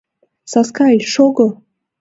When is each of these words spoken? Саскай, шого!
Саскай, 0.51 0.95
шого! 1.11 1.47